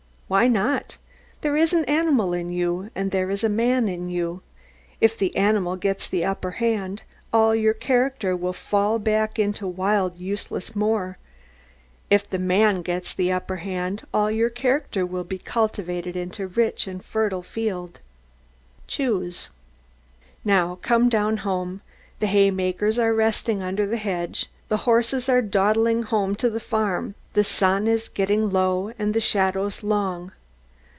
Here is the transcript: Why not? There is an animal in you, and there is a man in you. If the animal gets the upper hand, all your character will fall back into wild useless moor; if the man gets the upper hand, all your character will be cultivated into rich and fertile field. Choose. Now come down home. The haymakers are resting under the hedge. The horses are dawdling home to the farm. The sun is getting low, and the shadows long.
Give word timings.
Why 0.31 0.47
not? 0.47 0.95
There 1.41 1.57
is 1.57 1.73
an 1.73 1.83
animal 1.89 2.31
in 2.31 2.53
you, 2.53 2.89
and 2.95 3.11
there 3.11 3.29
is 3.29 3.43
a 3.43 3.49
man 3.49 3.89
in 3.89 4.07
you. 4.07 4.41
If 5.01 5.17
the 5.17 5.35
animal 5.35 5.75
gets 5.75 6.07
the 6.07 6.23
upper 6.23 6.51
hand, 6.51 7.03
all 7.33 7.53
your 7.53 7.73
character 7.73 8.33
will 8.33 8.53
fall 8.53 8.97
back 8.97 9.37
into 9.37 9.67
wild 9.67 10.15
useless 10.15 10.73
moor; 10.73 11.17
if 12.09 12.29
the 12.29 12.39
man 12.39 12.81
gets 12.81 13.13
the 13.13 13.29
upper 13.29 13.57
hand, 13.57 14.03
all 14.13 14.31
your 14.31 14.49
character 14.49 15.05
will 15.05 15.25
be 15.25 15.37
cultivated 15.37 16.15
into 16.15 16.47
rich 16.47 16.87
and 16.87 17.03
fertile 17.03 17.43
field. 17.43 17.99
Choose. 18.87 19.49
Now 20.45 20.79
come 20.81 21.09
down 21.09 21.37
home. 21.43 21.81
The 22.21 22.27
haymakers 22.27 22.97
are 22.97 23.13
resting 23.13 23.61
under 23.61 23.85
the 23.85 23.97
hedge. 23.97 24.49
The 24.69 24.77
horses 24.87 25.27
are 25.27 25.41
dawdling 25.41 26.03
home 26.03 26.35
to 26.35 26.49
the 26.49 26.61
farm. 26.61 27.15
The 27.33 27.43
sun 27.43 27.87
is 27.87 28.07
getting 28.07 28.51
low, 28.51 28.93
and 28.97 29.13
the 29.13 29.19
shadows 29.19 29.83
long. 29.83 30.31